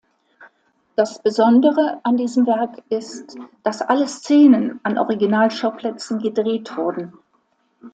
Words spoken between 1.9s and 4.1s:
an diesem Werk ist, dass alle